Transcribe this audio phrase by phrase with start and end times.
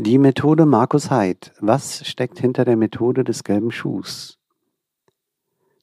[0.00, 1.52] Die Methode Markus Heid.
[1.58, 4.38] Was steckt hinter der Methode des gelben Schuhs?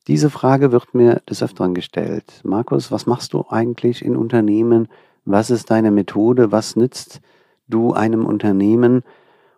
[0.08, 2.40] Diese Frage wird mir des Öfteren gestellt.
[2.46, 4.88] Markus, was machst du eigentlich in Unternehmen?
[5.26, 6.54] Was ist deine Methode?
[6.54, 7.20] Was nützt
[7.68, 9.04] du einem Unternehmen?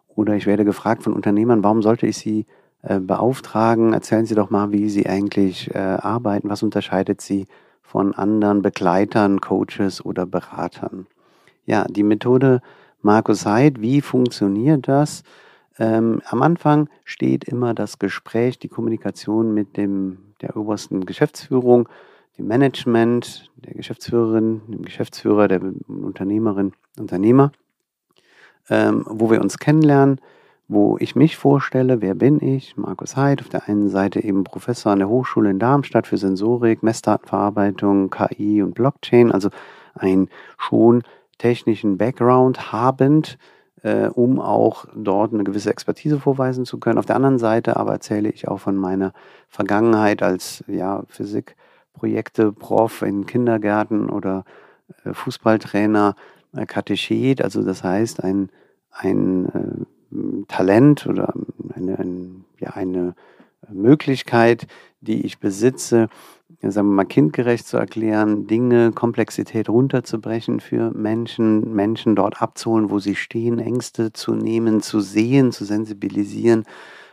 [0.08, 2.48] Oder ich werde gefragt von Unternehmern, warum sollte ich sie
[2.82, 3.94] äh, beauftragen?
[3.94, 6.50] Erzählen Sie doch mal, wie Sie eigentlich äh, arbeiten.
[6.50, 7.46] Was unterscheidet Sie
[7.84, 11.06] von anderen Begleitern, Coaches oder Beratern?
[11.68, 12.64] Ja, die Methode
[13.08, 15.24] Markus Heid, wie funktioniert das?
[15.80, 21.88] Ähm, am Anfang steht immer das Gespräch, die Kommunikation mit dem, der obersten Geschäftsführung,
[22.38, 27.54] dem Management, der Geschäftsführerin, dem Geschäftsführer, der Unternehmerin, Unternehmer,
[28.70, 30.20] ähm, wo wir uns kennenlernen,
[30.68, 32.76] wo ich mich vorstelle, wer bin ich?
[32.76, 36.84] Markus Heid, auf der einen Seite eben Professor an der Hochschule in Darmstadt für Sensorik,
[36.84, 39.48] Messdatenverarbeitung, KI und Blockchain, also
[39.96, 40.28] ein
[40.58, 41.04] schon
[41.38, 43.38] technischen Background habend,
[43.84, 46.98] äh, um auch dort eine gewisse Expertise vorweisen zu können.
[46.98, 49.14] Auf der anderen Seite aber erzähle ich auch von meiner
[49.50, 54.46] Vergangenheit als ja, Physikprojekte, Prof in Kindergärten oder
[55.04, 56.16] äh, Fußballtrainer,
[56.56, 58.50] äh, Katechet, also das heißt ein,
[58.92, 61.34] ein äh, Talent oder
[61.76, 63.14] eine, ein, ja, eine
[63.70, 64.68] Möglichkeit,
[65.02, 66.10] die ich besitze,
[66.62, 73.00] sagen wir mal, kindgerecht zu erklären, Dinge, Komplexität runterzubrechen für Menschen, Menschen dort abzuholen, wo
[73.00, 76.66] sie stehen, Ängste zu nehmen, zu sehen, zu sensibilisieren,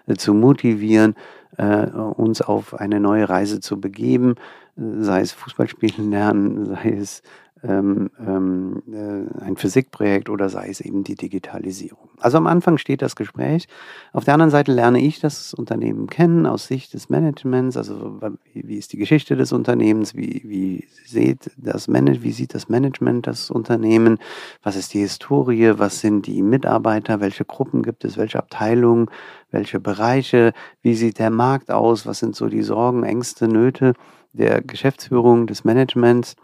[0.07, 1.15] äh, zu motivieren,
[1.59, 4.35] äh, uns auf eine neue Reise zu begeben,
[4.77, 7.23] sei es Fußballspielen lernen, sei es
[7.67, 12.11] ähm, ähm, äh, ein Physikprojekt oder sei es eben die Digitalisierung.
[12.21, 13.67] Also am Anfang steht das Gespräch.
[14.13, 17.77] Auf der anderen Seite lerne ich das Unternehmen kennen aus Sicht des Managements.
[17.77, 18.21] Also
[18.53, 20.15] wie ist die Geschichte des Unternehmens?
[20.15, 24.19] Wie, wie, sieht das Manage, wie sieht das Management das Unternehmen?
[24.63, 25.73] Was ist die Historie?
[25.77, 27.21] Was sind die Mitarbeiter?
[27.21, 28.17] Welche Gruppen gibt es?
[28.17, 29.07] Welche Abteilungen?
[29.51, 30.53] Welche Bereiche?
[30.83, 32.07] Wie sieht der Markt aus?
[32.07, 33.95] Was sind so die Sorgen, Ängste, Nöte
[34.33, 36.37] der Geschäftsführung, des Managements?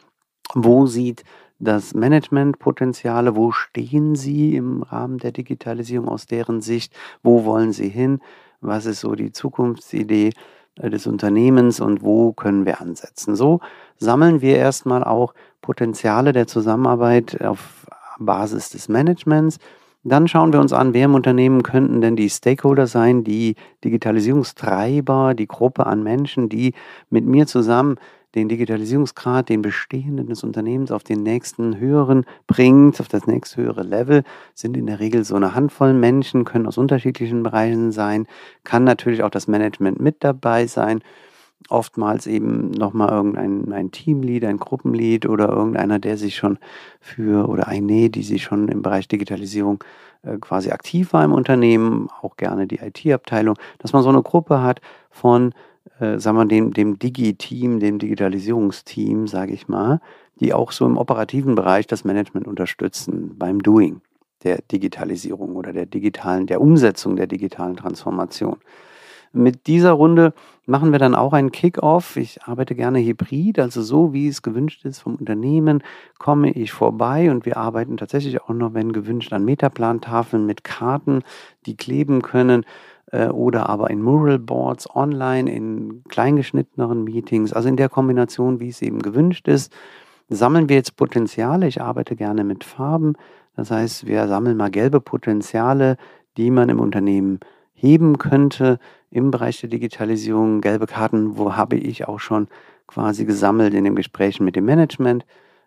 [0.54, 1.24] Wo sieht
[1.58, 3.36] das Management Potenziale?
[3.36, 6.92] Wo stehen Sie im Rahmen der Digitalisierung aus deren Sicht?
[7.22, 8.20] Wo wollen Sie hin?
[8.60, 10.30] Was ist so die Zukunftsidee
[10.76, 13.36] äh, des Unternehmens und wo können wir ansetzen?
[13.36, 13.60] So
[13.96, 17.86] sammeln wir erstmal auch Potenziale der Zusammenarbeit auf
[18.18, 19.58] Basis des Managements.
[20.02, 25.34] Dann schauen wir uns an, wer im Unternehmen könnten denn die Stakeholder sein, die Digitalisierungstreiber,
[25.34, 26.72] die Gruppe an Menschen, die
[27.10, 27.96] mit mir zusammen
[28.34, 33.82] den Digitalisierungsgrad, den bestehenden des Unternehmens auf den nächsten höheren bringt, auf das nächste höhere
[33.82, 34.22] Level,
[34.54, 38.26] sind in der Regel so eine Handvoll Menschen, können aus unterschiedlichen Bereichen sein,
[38.64, 41.02] kann natürlich auch das Management mit dabei sein,
[41.68, 46.58] oftmals eben nochmal irgendein ein Teamlead, ein Gruppenlead oder irgendeiner, der sich schon
[47.00, 49.84] für, oder eine, die sich schon im Bereich Digitalisierung
[50.22, 54.62] äh, quasi aktiv war im Unternehmen, auch gerne die IT-Abteilung, dass man so eine Gruppe
[54.62, 54.80] hat
[55.10, 55.52] von
[55.98, 60.00] äh, sagen wir, dem, dem Digi-Team, dem Digitalisierungsteam, sage ich mal,
[60.40, 64.00] die auch so im operativen Bereich das Management unterstützen beim Doing
[64.42, 68.56] der Digitalisierung oder der digitalen, der Umsetzung der digitalen Transformation.
[69.32, 70.34] Mit dieser Runde
[70.66, 72.16] machen wir dann auch einen Kick-off.
[72.16, 75.84] Ich arbeite gerne hybrid, also so wie es gewünscht ist vom Unternehmen,
[76.18, 81.22] komme ich vorbei und wir arbeiten tatsächlich auch noch, wenn gewünscht, an Metaplantafeln mit Karten,
[81.66, 82.64] die kleben können
[83.12, 88.68] äh, oder aber in Mural Boards online, in kleingeschnitteneren Meetings, also in der Kombination, wie
[88.68, 89.72] es eben gewünscht ist,
[90.28, 91.66] sammeln wir jetzt Potenziale.
[91.66, 93.14] Ich arbeite gerne mit Farben.
[93.56, 95.96] Das heißt, wir sammeln mal gelbe Potenziale,
[96.36, 97.40] die man im Unternehmen
[97.74, 98.78] heben könnte
[99.10, 100.60] im Bereich der Digitalisierung.
[100.60, 102.48] Gelbe Karten, wo habe ich auch schon
[102.86, 105.24] quasi gesammelt in den Gesprächen mit dem Management.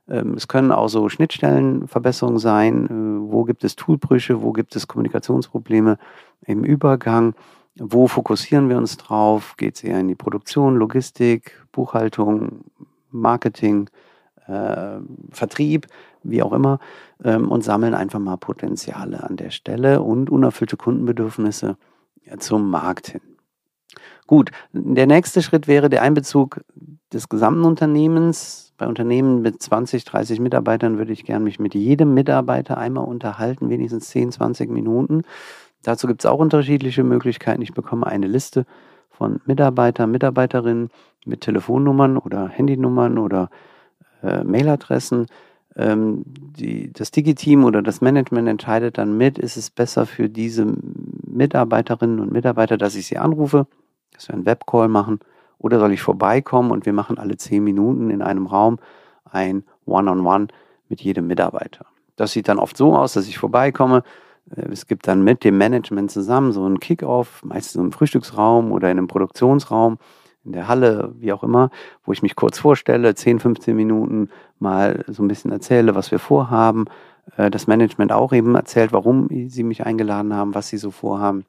[0.07, 2.85] Ähm, es können auch so Schnittstellenverbesserungen sein.
[2.85, 4.41] Äh, wo gibt es Toolbrüche?
[4.41, 5.97] Wo gibt es Kommunikationsprobleme
[6.45, 7.35] im Übergang?
[7.75, 9.55] Wo fokussieren wir uns drauf?
[9.57, 12.65] Geht es eher in die Produktion, Logistik, Buchhaltung,
[13.09, 13.89] Marketing,
[14.47, 14.99] äh,
[15.31, 15.87] Vertrieb,
[16.23, 16.79] wie auch immer,
[17.23, 21.77] ähm, und sammeln einfach mal Potenziale an der Stelle und unerfüllte Kundenbedürfnisse
[22.39, 23.32] zum Markt hin.
[24.27, 26.61] Gut, der nächste Schritt wäre der Einbezug
[27.11, 28.73] des gesamten Unternehmens.
[28.77, 33.69] Bei Unternehmen mit 20, 30 Mitarbeitern würde ich gerne mich mit jedem Mitarbeiter einmal unterhalten,
[33.69, 35.23] wenigstens 10, 20 Minuten.
[35.83, 37.61] Dazu gibt es auch unterschiedliche Möglichkeiten.
[37.61, 38.65] Ich bekomme eine Liste
[39.09, 40.89] von Mitarbeitern, Mitarbeiterinnen
[41.25, 43.49] mit Telefonnummern oder Handynummern oder
[44.23, 45.27] äh, Mailadressen.
[45.75, 50.65] Ähm, die, das Digi-Team oder das Management entscheidet dann mit, ist es besser für diese
[51.27, 53.67] Mitarbeiterinnen und Mitarbeiter, dass ich sie anrufe,
[54.13, 55.19] dass wir einen Webcall machen,
[55.57, 58.79] oder soll ich vorbeikommen und wir machen alle zehn Minuten in einem Raum
[59.23, 60.47] ein One-on-One -on -One
[60.89, 61.85] mit jedem Mitarbeiter.
[62.15, 64.03] Das sieht dann oft so aus, dass ich vorbeikomme.
[64.55, 68.91] Äh, es gibt dann mit dem Management zusammen so einen Kick-Off, meistens im Frühstücksraum oder
[68.91, 69.97] in einem Produktionsraum
[70.45, 71.69] in der Halle, wie auch immer,
[72.03, 74.29] wo ich mich kurz vorstelle, 10, 15 Minuten
[74.59, 76.85] mal so ein bisschen erzähle, was wir vorhaben.
[77.37, 81.45] Äh, das Management auch eben erzählt, warum sie mich eingeladen haben, was sie so vorhaben.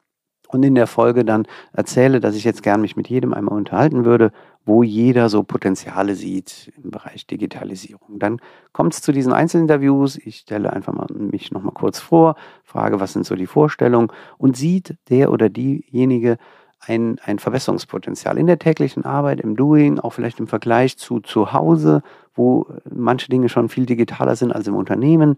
[0.54, 4.04] Und in der Folge dann erzähle, dass ich jetzt gern mich mit jedem einmal unterhalten
[4.04, 4.30] würde,
[4.64, 8.20] wo jeder so Potenziale sieht im Bereich Digitalisierung.
[8.20, 8.40] Dann
[8.70, 10.16] kommt es zu diesen Einzelinterviews.
[10.16, 14.56] Ich stelle einfach mal mich nochmal kurz vor, frage, was sind so die Vorstellungen und
[14.56, 16.38] sieht der oder diejenige
[16.78, 21.52] ein, ein Verbesserungspotenzial in der täglichen Arbeit, im Doing, auch vielleicht im Vergleich zu zu
[21.52, 22.04] Hause,
[22.36, 25.36] wo manche Dinge schon viel digitaler sind als im Unternehmen,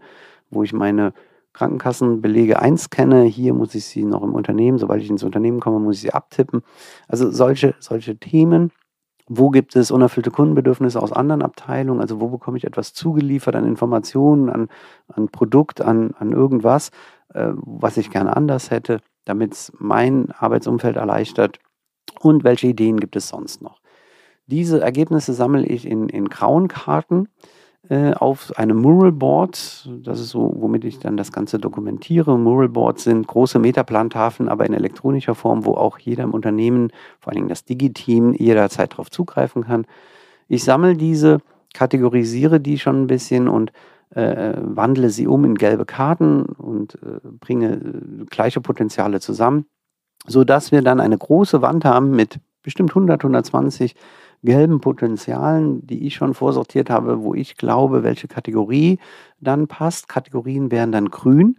[0.50, 1.14] wo ich meine
[1.56, 3.24] Krankenkassenbelege einscanne.
[3.24, 6.12] Hier muss ich sie noch im Unternehmen, sobald ich ins Unternehmen komme, muss ich sie
[6.12, 6.62] abtippen.
[7.08, 8.70] Also solche, solche Themen.
[9.28, 12.00] Wo gibt es unerfüllte Kundenbedürfnisse aus anderen Abteilungen?
[12.00, 14.68] Also wo bekomme ich etwas zugeliefert an Informationen, an,
[15.08, 16.90] an Produkt, an, an irgendwas,
[17.34, 19.00] äh, was ich gerne anders hätte?
[19.26, 21.58] damit es mein Arbeitsumfeld erleichtert
[22.20, 23.80] und welche Ideen gibt es sonst noch.
[24.46, 27.28] Diese Ergebnisse sammle ich in, in grauen Karten
[27.88, 29.88] äh, auf einem Mural Board.
[30.02, 32.38] Das ist so, womit ich dann das Ganze dokumentiere.
[32.38, 36.90] Mural Boards sind große Metaplantafeln, aber in elektronischer Form, wo auch jeder im Unternehmen,
[37.20, 39.86] vor allen Dingen das Digi-Team, jederzeit darauf zugreifen kann.
[40.48, 41.38] Ich sammle diese,
[41.74, 43.72] kategorisiere die schon ein bisschen und
[44.10, 49.66] äh, wandle sie um in gelbe Karten und äh, bringe äh, gleiche Potenziale zusammen,
[50.26, 53.94] sodass wir dann eine große Wand haben mit bestimmt 100, 120
[54.42, 58.98] gelben Potenzialen, die ich schon vorsortiert habe, wo ich glaube, welche Kategorie
[59.40, 60.08] dann passt.
[60.08, 61.58] Kategorien wären dann grün.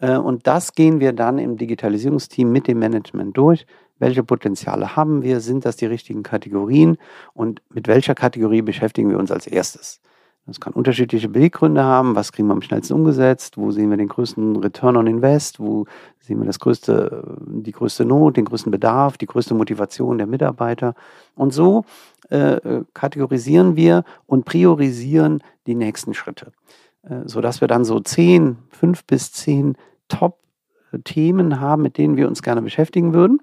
[0.00, 3.66] Äh, und das gehen wir dann im Digitalisierungsteam mit dem Management durch.
[3.98, 5.40] Welche Potenziale haben wir?
[5.40, 6.98] Sind das die richtigen Kategorien?
[7.34, 10.00] Und mit welcher Kategorie beschäftigen wir uns als erstes?
[10.48, 12.16] Das kann unterschiedliche Beweggründe haben.
[12.16, 13.58] Was kriegen wir am schnellsten umgesetzt?
[13.58, 15.60] Wo sehen wir den größten Return on Invest?
[15.60, 15.84] Wo
[16.20, 20.94] sehen wir das größte, die größte Not, den größten Bedarf, die größte Motivation der Mitarbeiter?
[21.34, 21.84] Und so
[22.30, 26.52] äh, kategorisieren wir und priorisieren die nächsten Schritte,
[27.02, 29.76] äh, sodass wir dann so zehn, fünf bis zehn
[30.08, 33.38] Top-Themen haben, mit denen wir uns gerne beschäftigen würden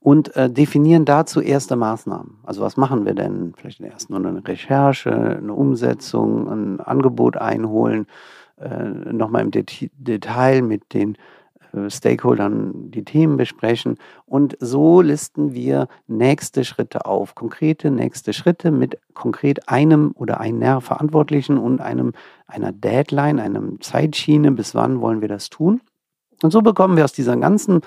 [0.00, 2.38] und äh, definieren dazu erste Maßnahmen.
[2.42, 3.52] Also was machen wir denn?
[3.56, 8.06] Vielleicht erst nur eine Recherche, eine Umsetzung, ein Angebot einholen,
[8.58, 11.16] äh, nochmal im Det Detail mit den
[11.72, 18.70] äh, Stakeholdern die Themen besprechen und so listen wir nächste Schritte auf, konkrete nächste Schritte
[18.70, 22.12] mit konkret einem oder einer Verantwortlichen und einem
[22.46, 25.82] einer Deadline, einem Zeitschiene, bis wann wollen wir das tun.
[26.42, 27.82] Und so bekommen wir aus dieser ganzen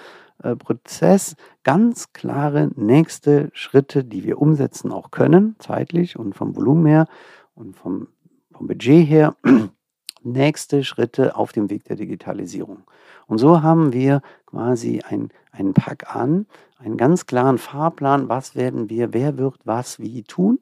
[0.55, 7.07] Prozess ganz klare nächste Schritte, die wir umsetzen auch können, zeitlich und vom Volumen her
[7.55, 8.07] und vom,
[8.51, 9.35] vom Budget her,
[10.23, 12.83] nächste Schritte auf dem Weg der Digitalisierung.
[13.27, 16.45] Und so haben wir quasi ein, einen Pack an,
[16.77, 20.59] einen ganz klaren Fahrplan, was werden wir, wer wird was wie tun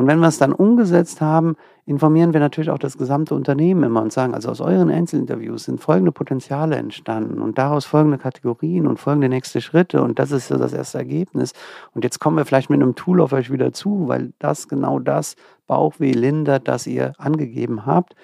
[0.00, 4.00] und wenn wir es dann umgesetzt haben, informieren wir natürlich auch das gesamte Unternehmen immer
[4.00, 8.98] und sagen, also aus euren Einzelinterviews sind folgende Potenziale entstanden und daraus folgende Kategorien und
[8.98, 11.52] folgende nächste Schritte und das ist so das erste Ergebnis.
[11.92, 15.00] Und jetzt kommen wir vielleicht mit einem Tool auf euch wieder zu, weil das genau
[15.00, 18.14] das Bauchweh lindert, das ihr angegeben habt.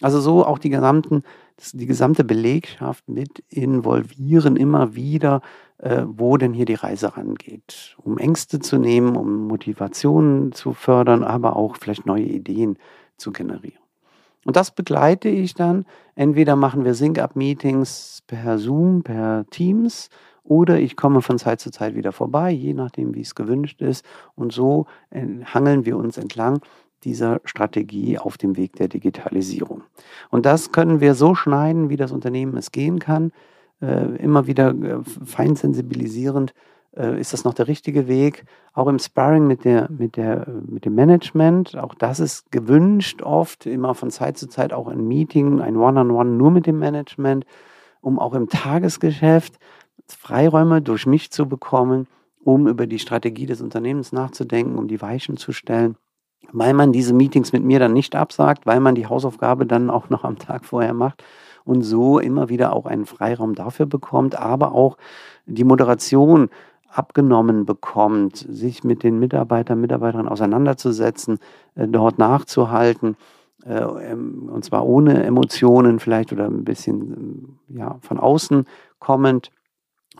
[0.00, 1.24] Also so auch die gesamten,
[1.74, 5.42] die gesamte Belegschaft mit involvieren immer wieder
[5.78, 11.22] äh, wo denn hier die Reise rangeht, um Ängste zu nehmen, um Motivationen zu fördern,
[11.22, 12.78] aber auch vielleicht neue Ideen
[13.16, 13.78] zu generieren.
[14.44, 15.84] Und das begleite ich dann.
[16.14, 20.08] Entweder machen wir Sync-Up-Meetings per Zoom, per Teams,
[20.42, 24.04] oder ich komme von Zeit zu Zeit wieder vorbei, je nachdem, wie es gewünscht ist.
[24.34, 26.60] Und so äh, hangeln wir uns entlang
[27.04, 29.82] dieser Strategie auf dem Weg der Digitalisierung.
[30.30, 33.30] Und das können wir so schneiden, wie das Unternehmen es gehen kann
[33.86, 36.54] immer wieder äh, fein sensibilisierend,
[36.96, 38.44] äh, ist das noch der richtige Weg?
[38.74, 43.66] Auch im Sparring mit, der, mit, der, mit dem Management, auch das ist gewünscht oft,
[43.66, 46.78] immer von Zeit zu Zeit auch ein Meeting, ein One-on-One -on -One nur mit dem
[46.78, 47.44] Management,
[48.00, 49.58] um auch im Tagesgeschäft
[50.06, 52.06] Freiräume durch mich zu bekommen,
[52.42, 55.96] um über die Strategie des Unternehmens nachzudenken, um die Weichen zu stellen
[56.52, 60.08] weil man diese Meetings mit mir dann nicht absagt, weil man die Hausaufgabe dann auch
[60.08, 61.22] noch am Tag vorher macht
[61.68, 64.96] und so immer wieder auch einen Freiraum dafür bekommt, aber auch
[65.44, 66.48] die Moderation
[66.90, 71.38] abgenommen bekommt, sich mit den Mitarbeitern, Mitarbeiterinnen auseinanderzusetzen,
[71.74, 73.16] äh, dort nachzuhalten,
[73.66, 78.64] äh, ähm, und zwar ohne Emotionen vielleicht oder ein bisschen ja, von außen
[78.98, 79.50] kommend,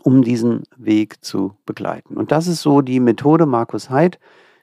[0.03, 2.15] um diesen Weg zu begleiten.
[2.15, 4.19] Und das ist so die Methode Markus Heid,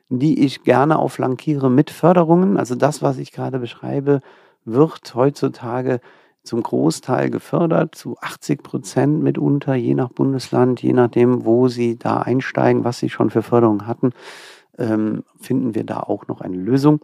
[0.09, 2.57] die ich gerne auch flankiere mit Förderungen.
[2.57, 4.21] Also das, was ich gerade beschreibe,
[4.65, 6.01] wird heutzutage
[6.47, 12.19] zum Großteil gefördert, zu 80 Prozent mitunter, je nach Bundesland, je nachdem, wo sie da
[12.19, 14.13] einsteigen, was sie schon für Förderungen hatten,
[14.79, 17.01] ähm, finden wir da auch noch eine Lösung.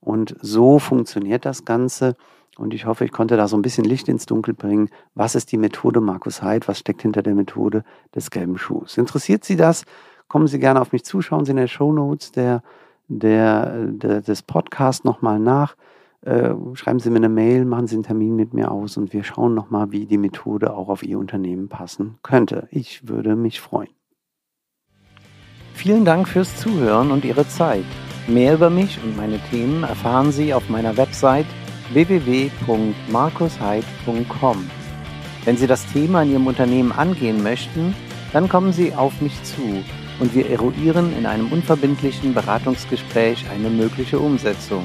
[0.00, 2.16] Und so funktioniert das Ganze.
[2.58, 4.90] Und ich hoffe, ich konnte da so ein bisschen Licht ins Dunkel bringen.
[5.14, 6.68] Was ist die Methode Markus Heid?
[6.68, 8.98] Was steckt hinter der Methode des gelben Schuhs?
[8.98, 9.84] Interessiert Sie das?
[10.30, 12.62] kommen Sie gerne auf mich zu, schauen Sie in den Show Notes der,
[13.08, 15.76] der, der, des Podcasts nochmal nach.
[16.22, 19.24] Äh, schreiben Sie mir eine Mail, machen Sie einen Termin mit mir aus und wir
[19.24, 22.68] schauen nochmal, wie die Methode auch auf Ihr Unternehmen passen könnte.
[22.70, 23.88] Ich würde mich freuen.
[25.72, 27.86] Vielen Dank fürs Zuhören und Ihre Zeit.
[28.28, 31.46] Mehr über mich und meine Themen erfahren Sie auf meiner Website
[31.92, 34.70] www.markusheid.com.
[35.46, 37.94] Wenn Sie das Thema in Ihrem Unternehmen angehen möchten,
[38.34, 39.62] dann kommen Sie auf mich zu
[40.20, 44.84] und wir eruieren in einem unverbindlichen Beratungsgespräch eine mögliche Umsetzung.